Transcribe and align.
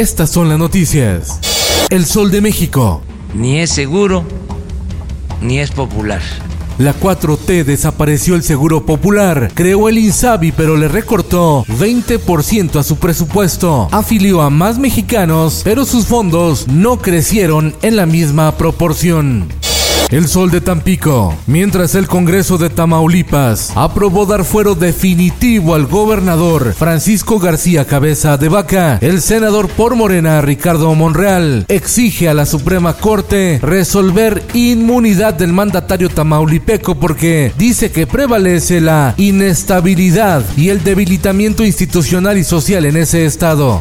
Estas 0.00 0.30
son 0.30 0.48
las 0.48 0.58
noticias. 0.58 1.38
El 1.90 2.06
Sol 2.06 2.30
de 2.30 2.40
México. 2.40 3.02
Ni 3.34 3.58
es 3.58 3.68
seguro, 3.68 4.24
ni 5.42 5.58
es 5.58 5.72
popular. 5.72 6.22
La 6.78 6.98
4T 6.98 7.64
desapareció 7.64 8.34
el 8.34 8.42
seguro 8.42 8.86
popular, 8.86 9.52
creó 9.52 9.90
el 9.90 9.98
INSABI 9.98 10.52
pero 10.52 10.78
le 10.78 10.88
recortó 10.88 11.66
20% 11.66 12.80
a 12.80 12.82
su 12.82 12.96
presupuesto, 12.96 13.88
afilió 13.92 14.40
a 14.40 14.48
más 14.48 14.78
mexicanos 14.78 15.60
pero 15.64 15.84
sus 15.84 16.06
fondos 16.06 16.66
no 16.66 16.96
crecieron 16.96 17.74
en 17.82 17.96
la 17.96 18.06
misma 18.06 18.56
proporción. 18.56 19.48
El 20.10 20.26
Sol 20.26 20.50
de 20.50 20.60
Tampico, 20.60 21.36
mientras 21.46 21.94
el 21.94 22.08
Congreso 22.08 22.58
de 22.58 22.68
Tamaulipas 22.68 23.70
aprobó 23.76 24.26
dar 24.26 24.44
fuero 24.44 24.74
definitivo 24.74 25.76
al 25.76 25.86
gobernador 25.86 26.74
Francisco 26.74 27.38
García 27.38 27.84
Cabeza 27.84 28.36
de 28.36 28.48
Vaca, 28.48 28.98
el 29.02 29.20
senador 29.20 29.68
por 29.68 29.94
Morena 29.94 30.40
Ricardo 30.40 30.92
Monreal 30.96 31.64
exige 31.68 32.28
a 32.28 32.34
la 32.34 32.44
Suprema 32.44 32.94
Corte 32.94 33.60
resolver 33.62 34.42
inmunidad 34.52 35.34
del 35.34 35.52
mandatario 35.52 36.08
tamaulipeco 36.08 36.96
porque 36.96 37.52
dice 37.56 37.92
que 37.92 38.08
prevalece 38.08 38.80
la 38.80 39.14
inestabilidad 39.16 40.44
y 40.56 40.70
el 40.70 40.82
debilitamiento 40.82 41.64
institucional 41.64 42.36
y 42.36 42.42
social 42.42 42.84
en 42.84 42.96
ese 42.96 43.26
estado. 43.26 43.80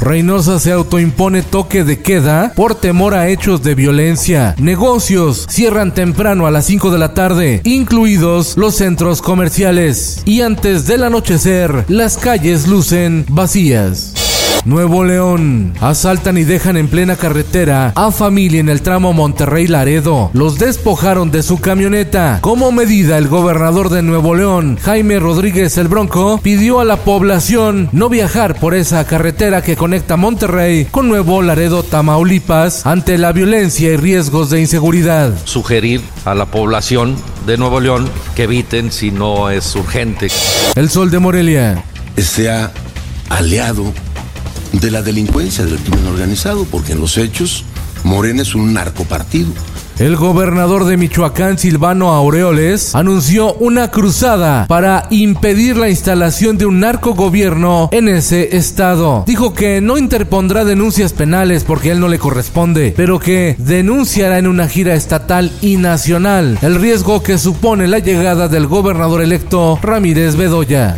Reynosa 0.00 0.58
se 0.58 0.72
autoimpone 0.72 1.42
toque 1.42 1.84
de 1.84 2.00
queda 2.00 2.52
por 2.54 2.74
temor 2.74 3.14
a 3.14 3.28
hechos 3.28 3.62
de 3.62 3.74
violencia. 3.74 4.54
Negocios 4.58 5.46
cierran 5.48 5.92
temprano 5.92 6.46
a 6.46 6.50
las 6.50 6.66
5 6.66 6.90
de 6.90 6.98
la 6.98 7.14
tarde, 7.14 7.60
incluidos 7.64 8.56
los 8.56 8.76
centros 8.76 9.22
comerciales. 9.22 10.22
Y 10.24 10.42
antes 10.42 10.86
del 10.86 11.04
anochecer, 11.04 11.84
las 11.88 12.16
calles 12.16 12.68
lucen 12.68 13.26
vacías. 13.28 14.17
Nuevo 14.64 15.04
León. 15.04 15.72
Asaltan 15.80 16.36
y 16.36 16.44
dejan 16.44 16.76
en 16.76 16.88
plena 16.88 17.16
carretera 17.16 17.92
a 17.94 18.10
familia 18.10 18.60
en 18.60 18.68
el 18.68 18.82
tramo 18.82 19.12
Monterrey-Laredo. 19.12 20.30
Los 20.32 20.58
despojaron 20.58 21.30
de 21.30 21.42
su 21.42 21.60
camioneta. 21.60 22.38
Como 22.40 22.72
medida, 22.72 23.18
el 23.18 23.28
gobernador 23.28 23.88
de 23.88 24.02
Nuevo 24.02 24.34
León, 24.34 24.78
Jaime 24.82 25.18
Rodríguez 25.18 25.78
el 25.78 25.88
Bronco, 25.88 26.40
pidió 26.42 26.80
a 26.80 26.84
la 26.84 26.96
población 26.96 27.88
no 27.92 28.08
viajar 28.08 28.58
por 28.58 28.74
esa 28.74 29.06
carretera 29.06 29.62
que 29.62 29.76
conecta 29.76 30.16
Monterrey 30.16 30.86
con 30.90 31.08
Nuevo 31.08 31.42
Laredo, 31.42 31.82
Tamaulipas, 31.82 32.84
ante 32.86 33.18
la 33.18 33.32
violencia 33.32 33.92
y 33.92 33.96
riesgos 33.96 34.50
de 34.50 34.60
inseguridad. 34.60 35.32
Sugerir 35.44 36.02
a 36.24 36.34
la 36.34 36.46
población 36.46 37.16
de 37.46 37.56
Nuevo 37.56 37.80
León 37.80 38.08
que 38.34 38.44
eviten 38.44 38.92
si 38.92 39.10
no 39.10 39.50
es 39.50 39.74
urgente. 39.76 40.28
El 40.74 40.90
Sol 40.90 41.10
de 41.10 41.18
Morelia. 41.18 41.84
Sea 42.16 42.72
aliado 43.28 43.92
de 44.72 44.90
la 44.90 45.02
delincuencia, 45.02 45.64
del 45.64 45.78
crimen 45.78 46.06
organizado, 46.06 46.64
porque 46.64 46.92
en 46.92 47.00
los 47.00 47.16
hechos 47.18 47.64
Morena 48.04 48.42
es 48.42 48.54
un 48.54 48.72
narcopartido. 48.72 49.52
El 49.98 50.14
gobernador 50.14 50.84
de 50.84 50.96
Michoacán, 50.96 51.58
Silvano 51.58 52.10
Aureoles, 52.10 52.94
anunció 52.94 53.54
una 53.54 53.90
cruzada 53.90 54.66
para 54.68 55.08
impedir 55.10 55.76
la 55.76 55.90
instalación 55.90 56.56
de 56.56 56.66
un 56.66 56.78
narcogobierno 56.78 57.88
en 57.90 58.08
ese 58.08 58.56
estado. 58.56 59.24
Dijo 59.26 59.54
que 59.54 59.80
no 59.80 59.98
interpondrá 59.98 60.64
denuncias 60.64 61.12
penales 61.12 61.64
porque 61.64 61.90
él 61.90 61.98
no 61.98 62.06
le 62.06 62.20
corresponde, 62.20 62.94
pero 62.96 63.18
que 63.18 63.56
denunciará 63.58 64.38
en 64.38 64.46
una 64.46 64.68
gira 64.68 64.94
estatal 64.94 65.50
y 65.62 65.78
nacional 65.78 66.58
el 66.62 66.76
riesgo 66.76 67.24
que 67.24 67.36
supone 67.36 67.88
la 67.88 67.98
llegada 67.98 68.46
del 68.46 68.68
gobernador 68.68 69.20
electo 69.20 69.80
Ramírez 69.82 70.36
Bedoya. 70.36 70.96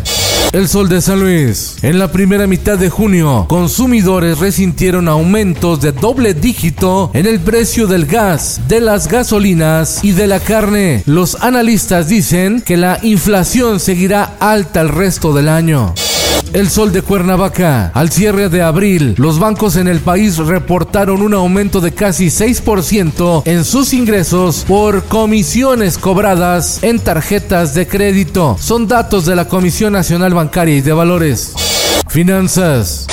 El 0.52 0.68
Sol 0.68 0.88
de 0.88 1.00
San 1.00 1.20
Luis. 1.20 1.76
En 1.82 1.98
la 1.98 2.10
primera 2.10 2.46
mitad 2.46 2.76
de 2.76 2.90
junio, 2.90 3.46
consumidores 3.48 4.38
resintieron 4.38 5.08
aumentos 5.08 5.80
de 5.80 5.92
doble 5.92 6.34
dígito 6.34 7.10
en 7.14 7.26
el 7.26 7.38
precio 7.38 7.86
del 7.86 8.06
gas, 8.06 8.60
de 8.66 8.80
las 8.80 9.08
gasolinas 9.08 10.02
y 10.02 10.12
de 10.12 10.26
la 10.26 10.40
carne. 10.40 11.02
Los 11.06 11.36
analistas 11.36 12.08
dicen 12.08 12.62
que 12.62 12.76
la 12.76 12.98
inflación 13.02 13.78
seguirá 13.78 14.36
alta 14.40 14.80
el 14.80 14.88
resto 14.88 15.32
del 15.32 15.48
año. 15.48 15.94
El 16.52 16.68
sol 16.68 16.92
de 16.92 17.02
Cuernavaca. 17.02 17.92
Al 17.94 18.10
cierre 18.10 18.48
de 18.48 18.62
abril, 18.62 19.14
los 19.18 19.38
bancos 19.38 19.76
en 19.76 19.86
el 19.86 20.00
país 20.00 20.36
reportaron 20.38 21.22
un 21.22 21.34
aumento 21.34 21.80
de 21.80 21.92
casi 21.92 22.26
6% 22.26 23.42
en 23.44 23.64
sus 23.64 23.92
ingresos 23.92 24.64
por 24.66 25.04
comisiones 25.04 25.96
cobradas 25.96 26.82
en 26.82 26.98
tarjetas 26.98 27.74
de 27.74 27.86
crédito. 27.86 28.56
Son 28.60 28.88
datos 28.88 29.26
de 29.26 29.36
la 29.36 29.46
Comisión 29.46 29.92
Nacional 29.92 30.34
Bancaria 30.34 30.76
y 30.76 30.80
de 30.80 30.92
Valores. 30.92 31.54
Finanzas. 32.08 33.06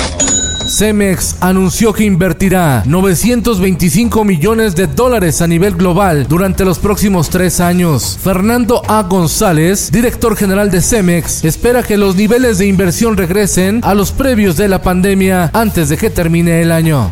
Cemex 0.78 1.34
anunció 1.40 1.92
que 1.92 2.04
invertirá 2.04 2.84
925 2.86 4.22
millones 4.22 4.76
de 4.76 4.86
dólares 4.86 5.42
a 5.42 5.48
nivel 5.48 5.74
global 5.74 6.28
durante 6.28 6.64
los 6.64 6.78
próximos 6.78 7.30
tres 7.30 7.58
años. 7.58 8.16
Fernando 8.22 8.82
A. 8.86 9.02
González, 9.02 9.90
director 9.90 10.36
general 10.36 10.70
de 10.70 10.80
Cemex, 10.80 11.44
espera 11.44 11.82
que 11.82 11.96
los 11.96 12.14
niveles 12.14 12.58
de 12.58 12.68
inversión 12.68 13.16
regresen 13.16 13.80
a 13.82 13.92
los 13.94 14.12
previos 14.12 14.56
de 14.56 14.68
la 14.68 14.80
pandemia 14.80 15.50
antes 15.52 15.88
de 15.88 15.96
que 15.96 16.10
termine 16.10 16.62
el 16.62 16.70
año. 16.70 17.10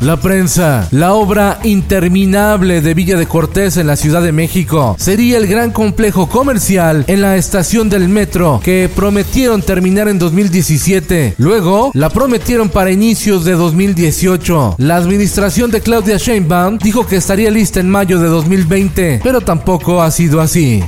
La 0.00 0.18
prensa, 0.20 0.86
la 0.90 1.14
obra 1.14 1.58
interminable 1.64 2.80
de 2.80 2.94
Villa 2.94 3.16
de 3.16 3.26
Cortés 3.26 3.76
en 3.76 3.86
la 3.86 3.96
Ciudad 3.96 4.22
de 4.22 4.30
México, 4.30 4.94
sería 4.98 5.38
el 5.38 5.46
gran 5.46 5.70
complejo 5.70 6.28
comercial 6.28 7.04
en 7.06 7.22
la 7.22 7.36
estación 7.36 7.88
del 7.88 8.08
metro 8.08 8.60
que 8.62 8.90
prometieron 8.94 9.62
terminar 9.62 10.08
en 10.08 10.18
2017. 10.18 11.34
Luego 11.38 11.90
la 11.94 12.10
prometieron 12.10 12.68
para 12.68 12.90
inicios 12.90 13.44
de 13.44 13.52
2018. 13.52 14.76
La 14.78 14.96
administración 14.96 15.70
de 15.70 15.80
Claudia 15.80 16.18
Sheinbaum 16.18 16.78
dijo 16.78 17.06
que 17.06 17.16
estaría 17.16 17.50
lista 17.50 17.80
en 17.80 17.90
mayo 17.90 18.18
de 18.18 18.28
2020, 18.28 19.20
pero 19.22 19.40
tampoco 19.40 20.02
ha 20.02 20.10
sido 20.10 20.40
así. 20.40 20.84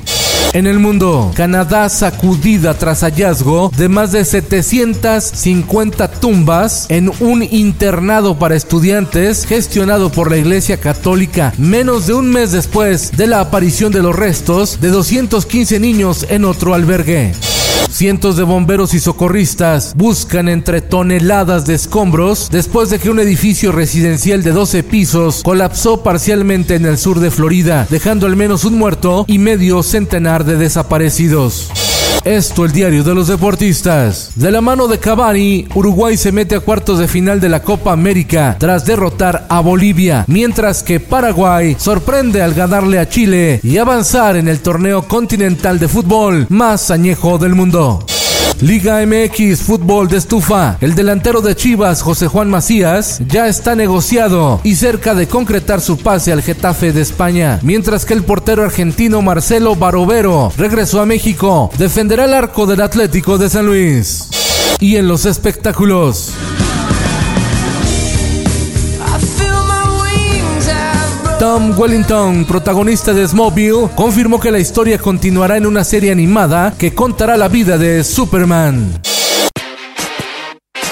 En 0.54 0.66
el 0.66 0.78
mundo, 0.78 1.30
Canadá 1.34 1.90
sacudida 1.90 2.72
tras 2.72 3.02
hallazgo 3.02 3.70
de 3.76 3.90
más 3.90 4.12
de 4.12 4.24
750 4.24 6.08
tumbas 6.08 6.86
en 6.88 7.12
un 7.20 7.42
internado 7.42 8.38
para 8.38 8.56
estudiantes 8.56 9.44
gestionado 9.44 10.10
por 10.10 10.30
la 10.30 10.38
Iglesia 10.38 10.78
Católica, 10.80 11.52
menos 11.58 12.06
de 12.06 12.14
un 12.14 12.30
mes 12.30 12.50
después 12.50 13.12
de 13.14 13.26
la 13.26 13.40
aparición 13.40 13.92
de 13.92 14.02
los 14.02 14.16
restos 14.16 14.80
de 14.80 14.88
215 14.88 15.80
niños 15.80 16.26
en 16.30 16.46
otro 16.46 16.72
albergue. 16.72 17.34
Cientos 17.90 18.36
de 18.36 18.42
bomberos 18.42 18.94
y 18.94 19.00
socorristas 19.00 19.94
buscan 19.96 20.48
entre 20.48 20.80
toneladas 20.80 21.66
de 21.66 21.74
escombros 21.74 22.48
después 22.50 22.90
de 22.90 22.98
que 22.98 23.10
un 23.10 23.18
edificio 23.18 23.72
residencial 23.72 24.42
de 24.42 24.52
12 24.52 24.82
pisos 24.82 25.42
colapsó 25.42 26.02
parcialmente 26.02 26.74
en 26.74 26.84
el 26.84 26.98
sur 26.98 27.18
de 27.18 27.30
Florida, 27.30 27.86
dejando 27.90 28.26
al 28.26 28.36
menos 28.36 28.64
un 28.64 28.74
muerto 28.78 29.24
y 29.26 29.38
medio 29.38 29.82
centenar 29.82 30.44
de 30.44 30.56
desaparecidos. 30.56 31.70
Esto 32.24 32.64
el 32.64 32.72
diario 32.72 33.04
de 33.04 33.14
los 33.14 33.28
deportistas. 33.28 34.32
De 34.34 34.50
la 34.50 34.60
mano 34.60 34.88
de 34.88 34.98
Cavani, 34.98 35.66
Uruguay 35.74 36.16
se 36.16 36.32
mete 36.32 36.56
a 36.56 36.60
cuartos 36.60 36.98
de 36.98 37.08
final 37.08 37.40
de 37.40 37.48
la 37.48 37.62
Copa 37.62 37.92
América 37.92 38.56
tras 38.58 38.84
derrotar 38.84 39.46
a 39.48 39.60
Bolivia, 39.60 40.24
mientras 40.26 40.82
que 40.82 41.00
Paraguay 41.00 41.76
sorprende 41.78 42.42
al 42.42 42.54
ganarle 42.54 42.98
a 42.98 43.08
Chile 43.08 43.60
y 43.62 43.78
avanzar 43.78 44.36
en 44.36 44.48
el 44.48 44.60
torneo 44.60 45.06
continental 45.06 45.78
de 45.78 45.88
fútbol 45.88 46.46
más 46.48 46.90
añejo 46.90 47.38
del 47.38 47.54
mundo. 47.54 48.04
Liga 48.60 49.06
MX 49.06 49.60
Fútbol 49.60 50.08
de 50.08 50.16
Estufa. 50.16 50.76
El 50.80 50.96
delantero 50.96 51.40
de 51.40 51.54
Chivas, 51.54 52.02
José 52.02 52.26
Juan 52.26 52.50
Macías, 52.50 53.20
ya 53.28 53.46
está 53.46 53.76
negociado 53.76 54.60
y 54.64 54.74
cerca 54.74 55.14
de 55.14 55.28
concretar 55.28 55.80
su 55.80 55.96
pase 55.96 56.32
al 56.32 56.42
Getafe 56.42 56.92
de 56.92 57.00
España, 57.00 57.60
mientras 57.62 58.04
que 58.04 58.14
el 58.14 58.24
portero 58.24 58.64
argentino 58.64 59.22
Marcelo 59.22 59.76
Barovero 59.76 60.52
regresó 60.56 61.00
a 61.00 61.06
México. 61.06 61.70
Defenderá 61.78 62.24
el 62.24 62.34
arco 62.34 62.66
del 62.66 62.80
Atlético 62.80 63.38
de 63.38 63.48
San 63.48 63.66
Luis. 63.66 64.28
Y 64.80 64.96
en 64.96 65.06
los 65.06 65.24
espectáculos. 65.24 66.34
Tom 71.38 71.78
Wellington, 71.78 72.44
protagonista 72.46 73.12
de 73.12 73.26
Smallville, 73.26 73.90
confirmó 73.94 74.40
que 74.40 74.50
la 74.50 74.58
historia 74.58 74.98
continuará 74.98 75.56
en 75.56 75.66
una 75.66 75.84
serie 75.84 76.10
animada 76.10 76.74
que 76.76 76.94
contará 76.94 77.36
la 77.36 77.46
vida 77.46 77.78
de 77.78 78.02
Superman. 78.02 79.00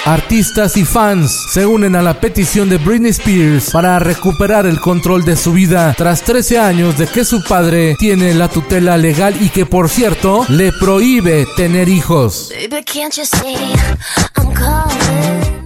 Artistas 0.04 0.76
y 0.76 0.84
fans 0.84 1.32
se 1.50 1.66
unen 1.66 1.96
a 1.96 2.02
la 2.02 2.20
petición 2.20 2.68
de 2.68 2.78
Britney 2.78 3.10
Spears 3.10 3.70
para 3.70 3.98
recuperar 3.98 4.66
el 4.66 4.78
control 4.78 5.24
de 5.24 5.34
su 5.34 5.52
vida 5.52 5.92
tras 5.98 6.22
13 6.22 6.60
años 6.60 6.96
de 6.96 7.08
que 7.08 7.24
su 7.24 7.42
padre 7.42 7.96
tiene 7.98 8.32
la 8.32 8.46
tutela 8.48 8.96
legal 8.96 9.34
y 9.40 9.48
que 9.48 9.66
por 9.66 9.88
cierto 9.88 10.46
le 10.48 10.70
prohíbe 10.70 11.44
tener 11.56 11.88
hijos. 11.88 12.52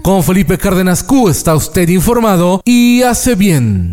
Con 0.03 0.25
Felipe 0.25 0.57
Cárdenas 0.57 1.03
Q 1.03 1.29
está 1.29 1.55
usted 1.55 1.87
informado 1.91 2.63
y 2.65 3.03
hace 3.03 3.35
bien. 3.35 3.93